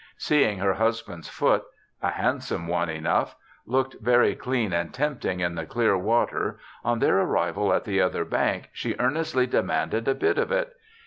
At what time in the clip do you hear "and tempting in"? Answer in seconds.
4.73-5.53